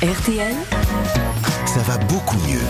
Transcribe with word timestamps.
RTL, 0.00 0.54
Ça 1.66 1.80
va 1.80 1.98
beaucoup 1.98 2.36
mieux. 2.46 2.62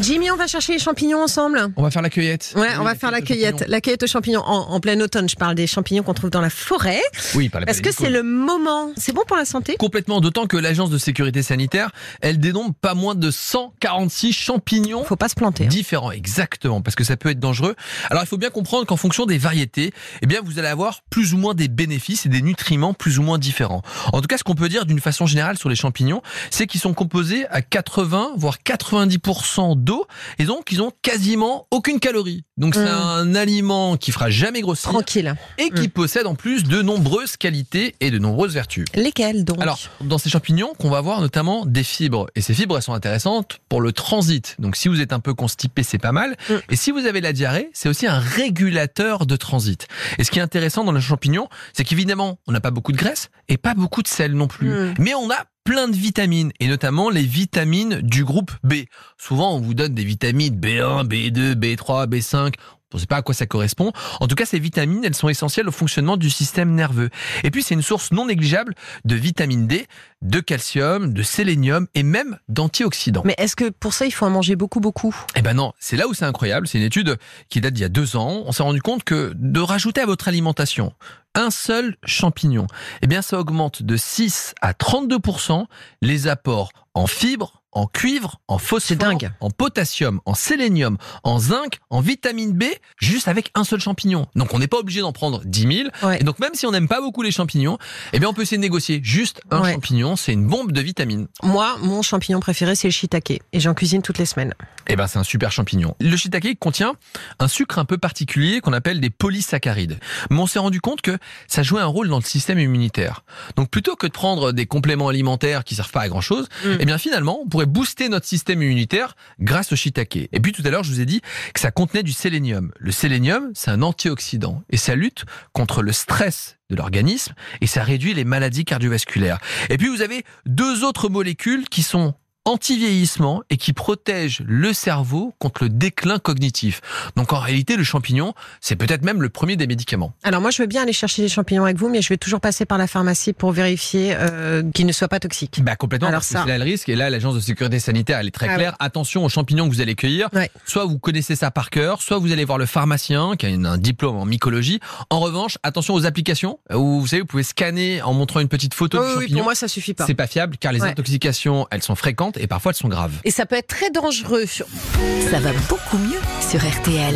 Jimmy, 0.00 0.30
on 0.30 0.36
va 0.36 0.46
chercher 0.46 0.72
les 0.72 0.78
champignons 0.78 1.22
ensemble 1.22 1.68
On 1.76 1.82
va 1.82 1.90
faire 1.90 2.02
la 2.02 2.10
cueillette. 2.10 2.54
Ouais, 2.56 2.62
Oui, 2.62 2.68
on 2.80 2.82
va 2.84 2.94
faire 2.94 3.10
la 3.10 3.20
cueillette. 3.20 3.64
La 3.68 3.80
cueillette 3.80 4.02
aux 4.02 4.06
champignons 4.08 4.40
en, 4.44 4.70
en 4.72 4.80
plein 4.80 4.98
automne. 5.00 5.28
Je 5.28 5.36
parle 5.36 5.54
des 5.54 5.66
champignons 5.66 6.02
qu'on 6.02 6.14
trouve 6.14 6.30
dans 6.30 6.40
la 6.40 6.50
forêt. 6.50 7.00
Oui, 7.34 7.48
par 7.48 7.62
Est-ce 7.68 7.82
que 7.82 7.92
c'est 7.92 8.10
le 8.10 8.22
moment? 8.22 8.92
C'est 8.96 9.12
bon 9.12 9.22
pour 9.26 9.36
la 9.36 9.44
santé? 9.44 9.76
Complètement, 9.78 10.20
d'autant 10.20 10.46
que 10.46 10.56
l'agence 10.56 10.90
de 10.90 10.98
sécurité 10.98 11.42
sanitaire, 11.42 11.90
elle 12.20 12.38
dénombre 12.38 12.74
pas 12.80 12.94
moins 12.94 13.14
de 13.14 13.30
146 13.30 14.32
champignons 14.32 15.04
Faut 15.04 15.14
pas 15.16 15.28
se 15.28 15.34
planter. 15.34 15.64
hein. 15.64 15.68
différents, 15.68 16.10
exactement, 16.10 16.80
parce 16.80 16.96
que 16.96 17.04
ça 17.04 17.16
peut 17.16 17.28
être 17.30 17.40
dangereux. 17.40 17.76
Alors 18.10 18.22
il 18.24 18.26
faut 18.26 18.38
bien 18.38 18.50
comprendre 18.50 18.86
qu'en 18.86 18.96
fonction 18.96 19.26
des 19.26 19.38
variétés, 19.38 19.92
eh 20.22 20.26
bien 20.26 20.40
vous 20.42 20.58
allez 20.58 20.68
avoir 20.68 21.02
plus 21.10 21.32
ou 21.34 21.36
moins 21.38 21.54
des 21.54 21.68
bénéfices 21.68 22.26
et 22.26 22.28
des 22.28 22.42
nutriments 22.42 22.94
plus 22.94 23.18
ou 23.18 23.22
moins 23.22 23.38
différents. 23.38 23.82
En 24.12 24.20
tout 24.20 24.26
cas, 24.26 24.38
ce 24.38 24.44
qu'on 24.44 24.54
peut 24.54 24.68
dire 24.68 24.84
d'une 24.86 25.00
façon 25.00 25.26
générale 25.26 25.58
sur 25.58 25.68
les 25.68 25.76
champignons, 25.76 26.22
c'est 26.50 26.66
qu'ils 26.66 26.80
sont 26.80 26.94
composés 26.94 27.46
à 27.50 27.62
80 27.62 28.32
voire 28.36 28.56
90% 28.64 29.81
d'eau 29.82 30.06
et 30.38 30.44
donc 30.44 30.70
ils 30.72 30.80
ont 30.82 30.92
quasiment 31.02 31.66
aucune 31.70 32.00
calorie. 32.00 32.44
Donc 32.56 32.74
c'est 32.74 32.82
Mm. 32.84 32.86
un 32.88 33.34
aliment 33.34 33.96
qui 33.96 34.12
fera 34.12 34.30
jamais 34.30 34.60
grossir 34.60 34.90
Tranquille. 34.90 35.34
et 35.58 35.70
qui 35.70 35.88
possède 35.88 36.26
en 36.26 36.34
plus 36.34 36.64
de 36.64 36.82
nombreuses 36.82 37.36
qualités 37.36 37.94
et 38.00 38.10
de 38.10 38.18
nombreuses 38.18 38.54
vertus. 38.54 38.84
Lesquels 38.94 39.44
donc? 39.44 39.60
Alors, 39.60 39.78
dans 40.00 40.18
ces 40.18 40.28
champignons, 40.30 40.72
qu'on 40.78 40.90
va 40.90 40.98
avoir 40.98 41.20
notamment 41.20 41.64
des 41.66 41.82
fibres. 41.84 42.26
Et 42.34 42.40
ces 42.40 42.54
fibres, 42.54 42.76
elles 42.76 42.82
sont 42.82 42.92
intéressantes 42.92 43.58
pour 43.68 43.80
le 43.80 43.92
transit. 43.92 44.56
Donc, 44.58 44.76
si 44.76 44.88
vous 44.88 45.00
êtes 45.00 45.12
un 45.12 45.20
peu 45.20 45.34
constipé, 45.34 45.82
c'est 45.82 45.98
pas 45.98 46.12
mal. 46.12 46.36
Mm. 46.48 46.54
Et 46.70 46.76
si 46.76 46.90
vous 46.90 47.06
avez 47.06 47.20
la 47.20 47.32
diarrhée, 47.32 47.70
c'est 47.72 47.88
aussi 47.88 48.06
un 48.06 48.18
régulateur 48.18 49.26
de 49.26 49.36
transit. 49.36 49.88
Et 50.18 50.24
ce 50.24 50.30
qui 50.30 50.38
est 50.38 50.42
intéressant 50.42 50.84
dans 50.84 50.92
le 50.92 51.00
champignon, 51.00 51.48
c'est 51.72 51.84
qu'évidemment, 51.84 52.38
on 52.46 52.52
n'a 52.52 52.60
pas 52.60 52.70
beaucoup 52.70 52.92
de 52.92 52.96
graisse 52.96 53.30
et 53.48 53.56
pas 53.56 53.74
beaucoup 53.74 54.02
de 54.02 54.08
sel 54.08 54.32
non 54.34 54.46
plus. 54.46 54.68
Mm. 54.68 54.94
Mais 54.98 55.14
on 55.14 55.30
a 55.30 55.44
plein 55.64 55.88
de 55.88 55.96
vitamines, 55.96 56.52
et 56.60 56.68
notamment 56.68 57.10
les 57.10 57.22
vitamines 57.22 58.00
du 58.00 58.24
groupe 58.24 58.52
B. 58.64 58.74
Souvent, 59.16 59.54
on 59.54 59.60
vous 59.60 59.74
donne 59.74 59.94
des 59.94 60.04
vitamines 60.04 60.58
B1, 60.58 61.06
B2, 61.06 61.54
B3, 61.54 62.08
B5. 62.08 62.54
On 62.92 62.96
ne 62.96 63.00
sait 63.00 63.06
pas 63.06 63.16
à 63.16 63.22
quoi 63.22 63.34
ça 63.34 63.46
correspond. 63.46 63.92
En 64.20 64.26
tout 64.26 64.34
cas, 64.34 64.46
ces 64.46 64.58
vitamines, 64.58 65.04
elles 65.04 65.14
sont 65.14 65.28
essentielles 65.28 65.68
au 65.68 65.72
fonctionnement 65.72 66.16
du 66.16 66.30
système 66.30 66.74
nerveux. 66.74 67.10
Et 67.44 67.50
puis, 67.50 67.62
c'est 67.62 67.74
une 67.74 67.82
source 67.82 68.12
non 68.12 68.26
négligeable 68.26 68.74
de 69.04 69.14
vitamine 69.14 69.66
D, 69.66 69.86
de 70.22 70.40
calcium, 70.40 71.12
de 71.12 71.22
sélénium 71.22 71.86
et 71.94 72.02
même 72.02 72.38
d'antioxydants. 72.48 73.22
Mais 73.24 73.34
est-ce 73.38 73.56
que 73.56 73.70
pour 73.70 73.92
ça 73.92 74.06
il 74.06 74.12
faut 74.12 74.26
en 74.26 74.30
manger 74.30 74.56
beaucoup 74.56 74.80
beaucoup? 74.80 75.14
Eh 75.36 75.42
ben 75.42 75.54
non, 75.54 75.72
c'est 75.78 75.96
là 75.96 76.06
où 76.06 76.14
c'est 76.14 76.24
incroyable. 76.24 76.68
C'est 76.68 76.78
une 76.78 76.84
étude 76.84 77.18
qui 77.48 77.60
date 77.60 77.74
d'il 77.74 77.82
y 77.82 77.84
a 77.84 77.88
deux 77.88 78.16
ans. 78.16 78.42
On 78.46 78.52
s'est 78.52 78.62
rendu 78.62 78.80
compte 78.80 79.04
que 79.04 79.32
de 79.34 79.60
rajouter 79.60 80.00
à 80.00 80.06
votre 80.06 80.28
alimentation 80.28 80.92
un 81.34 81.50
seul 81.50 81.96
champignon, 82.04 82.66
eh 83.00 83.06
bien 83.06 83.22
ça 83.22 83.38
augmente 83.38 83.82
de 83.82 83.96
6 83.96 84.54
à 84.60 84.72
32% 84.72 85.64
les 86.02 86.28
apports 86.28 86.72
en 86.92 87.06
fibres, 87.06 87.61
en 87.72 87.86
cuivre, 87.86 88.40
en 88.48 88.58
phosphore, 88.58 88.96
dingue. 88.96 89.30
en 89.40 89.50
potassium, 89.50 90.20
en 90.26 90.34
sélénium, 90.34 90.98
en 91.24 91.38
zinc, 91.38 91.78
en 91.90 92.00
vitamine 92.00 92.52
B, 92.52 92.64
juste 92.98 93.28
avec 93.28 93.50
un 93.54 93.64
seul 93.64 93.80
champignon. 93.80 94.26
Donc 94.36 94.52
on 94.54 94.58
n'est 94.58 94.66
pas 94.68 94.78
obligé 94.78 95.00
d'en 95.00 95.12
prendre 95.12 95.40
10 95.44 95.60
000. 95.60 95.88
Ouais. 96.02 96.20
Et 96.20 96.24
donc 96.24 96.38
même 96.38 96.54
si 96.54 96.66
on 96.66 96.70
n'aime 96.70 96.88
pas 96.88 97.00
beaucoup 97.00 97.22
les 97.22 97.30
champignons, 97.30 97.78
eh 98.12 98.18
bien 98.18 98.28
on 98.28 98.34
peut 98.34 98.42
essayer 98.42 98.58
de 98.58 98.62
négocier 98.62 99.00
juste 99.02 99.40
un 99.50 99.62
Ouais. 99.62 99.72
champignon. 99.72 100.16
C'est 100.16 100.32
une 100.32 100.46
bombe 100.46 100.72
de 100.72 100.80
vitamines. 100.80 101.28
Moi, 101.42 101.76
mon 101.80 102.02
champignon 102.02 102.40
préféré 102.40 102.74
c'est 102.74 102.88
le 102.88 102.92
shiitake 102.92 103.30
et 103.52 103.60
j'en 103.60 103.74
cuisine 103.74 104.02
toutes 104.02 104.18
les 104.18 104.26
semaines. 104.26 104.54
Eh 104.88 104.96
ben, 104.96 105.06
c'est 105.06 105.18
un 105.18 105.24
super 105.24 105.52
champignon. 105.52 105.94
Le 106.00 106.16
shiitake 106.16 106.58
contient 106.58 106.94
un 107.38 107.48
sucre 107.48 107.78
un 107.78 107.84
peu 107.84 107.98
particulier 107.98 108.60
qu'on 108.60 108.72
appelle 108.72 109.00
des 109.00 109.10
polysaccharides. 109.10 109.98
Mais 110.30 110.38
on 110.38 110.46
s'est 110.46 110.58
rendu 110.58 110.80
compte 110.80 111.02
que 111.02 111.16
ça 111.46 111.62
jouait 111.62 111.80
un 111.80 111.86
rôle 111.86 112.08
dans 112.08 112.18
le 112.18 112.24
système 112.24 112.58
immunitaire. 112.58 113.24
Donc, 113.56 113.70
plutôt 113.70 113.94
que 113.96 114.06
de 114.08 114.12
prendre 114.12 114.50
des 114.52 114.66
compléments 114.66 115.08
alimentaires 115.08 115.62
qui 115.64 115.76
servent 115.76 115.92
pas 115.92 116.00
à 116.02 116.08
grand 116.08 116.20
chose, 116.20 116.48
Mm. 116.64 116.68
eh 116.80 116.84
bien, 116.84 116.98
finalement, 116.98 117.40
on 117.42 117.48
pourrait 117.48 117.61
booster 117.64 118.08
notre 118.08 118.26
système 118.26 118.62
immunitaire 118.62 119.14
grâce 119.40 119.72
au 119.72 119.76
shiitake. 119.76 120.16
Et 120.16 120.40
puis, 120.40 120.52
tout 120.52 120.62
à 120.64 120.70
l'heure, 120.70 120.84
je 120.84 120.90
vous 120.90 121.00
ai 121.00 121.06
dit 121.06 121.20
que 121.54 121.60
ça 121.60 121.70
contenait 121.70 122.02
du 122.02 122.12
sélénium. 122.12 122.72
Le 122.78 122.92
sélénium, 122.92 123.50
c'est 123.54 123.70
un 123.70 123.82
antioxydant 123.82 124.62
et 124.70 124.76
ça 124.76 124.94
lutte 124.94 125.24
contre 125.52 125.82
le 125.82 125.92
stress 125.92 126.58
de 126.70 126.76
l'organisme 126.76 127.34
et 127.60 127.66
ça 127.66 127.82
réduit 127.82 128.14
les 128.14 128.24
maladies 128.24 128.64
cardiovasculaires. 128.64 129.38
Et 129.70 129.78
puis, 129.78 129.88
vous 129.88 130.02
avez 130.02 130.24
deux 130.46 130.84
autres 130.84 131.08
molécules 131.08 131.68
qui 131.68 131.82
sont 131.82 132.14
anti-vieillissement 132.44 133.42
et 133.50 133.56
qui 133.56 133.72
protègent 133.72 134.42
le 134.46 134.72
cerveau 134.72 135.34
contre 135.38 135.64
le 135.64 135.68
déclin 135.68 136.18
cognitif. 136.18 136.80
Donc 137.16 137.32
en 137.32 137.38
réalité, 137.38 137.76
le 137.76 137.84
champignon, 137.84 138.34
c'est 138.60 138.76
peut-être 138.76 139.02
même 139.04 139.20
le 139.22 139.28
premier 139.28 139.56
des 139.56 139.66
médicaments. 139.66 140.12
Alors 140.22 140.40
moi 140.40 140.50
je 140.50 140.62
veux 140.62 140.66
bien 140.68 140.82
aller 140.82 140.92
chercher 140.92 141.22
des 141.22 141.28
champignons 141.28 141.64
avec 141.64 141.76
vous, 141.76 141.88
mais 141.88 142.02
je 142.02 142.08
vais 142.08 142.16
toujours 142.16 142.40
passer 142.40 142.64
par 142.64 142.78
la 142.78 142.86
pharmacie 142.86 143.32
pour 143.32 143.52
vérifier 143.52 144.14
euh, 144.16 144.62
qu'ils 144.72 144.86
ne 144.86 144.92
soient 144.92 145.08
pas 145.08 145.20
toxiques. 145.20 145.60
Bah 145.62 145.76
complètement, 145.76 146.08
Alors 146.08 146.20
parce 146.20 146.28
que 146.28 146.32
ça- 146.34 146.42
c'est 146.44 146.48
là 146.50 146.58
le 146.58 146.64
risque. 146.64 146.88
Et 146.88 146.96
là, 146.96 147.10
l'agence 147.10 147.34
de 147.34 147.40
sécurité 147.40 147.78
sanitaire, 147.78 148.18
elle 148.18 148.28
est 148.28 148.30
très 148.32 148.48
Ah 148.48 148.56
claire. 148.56 148.76
Attention 148.78 149.24
aux 149.24 149.28
champignons 149.28 149.68
que 149.68 149.74
vous 149.74 149.80
allez 149.80 149.94
cueillir. 149.94 150.28
Ouais. 150.32 150.50
Soit 150.66 150.84
vous 150.84 150.98
connaissez 150.98 151.36
ça 151.36 151.50
par 151.50 151.70
cœur, 151.70 152.02
soit 152.02 152.18
vous 152.18 152.32
allez 152.32 152.44
voir 152.44 152.58
le 152.58 152.66
pharmacien 152.66 153.34
qui 153.36 153.46
a 153.46 153.50
un 153.50 153.78
diplôme 153.78 154.16
en 154.16 154.24
mycologie. 154.24 154.80
En 155.10 155.20
revanche, 155.20 155.58
attention 155.62 155.94
aux 155.94 156.06
applications 156.06 156.58
où 156.74 157.00
vous 157.00 157.06
savez, 157.06 157.20
vous 157.22 157.26
pouvez 157.26 157.42
scanner 157.42 158.02
en 158.02 158.12
montrant 158.14 158.40
une 158.40 158.48
petite 158.48 158.74
photo 158.74 158.98
Oh, 159.00 159.02
du 159.02 159.06
oui, 159.06 159.14
oui, 159.16 159.20
champignon. 159.22 159.38
pour 159.38 159.44
moi 159.44 159.54
ça 159.54 159.68
suffit 159.68 159.94
pas. 159.94 160.06
c'est 160.06 160.14
pas 160.14 160.26
fiable 160.26 160.56
car 160.58 160.72
les 160.72 160.80
Ouais. 160.82 160.88
intoxications, 160.88 161.66
elles 161.70 161.82
sont 161.82 161.94
fréquentes 161.94 162.31
et 162.38 162.46
parfois 162.46 162.72
elles 162.72 162.76
sont 162.76 162.88
graves. 162.88 163.12
Et 163.24 163.30
ça 163.30 163.46
peut 163.46 163.56
être 163.56 163.68
très 163.68 163.90
dangereux. 163.90 164.46
ça 164.46 165.40
va 165.40 165.52
beaucoup 165.68 165.98
mieux 165.98 166.20
sur 166.40 166.60
RTL. 166.60 167.14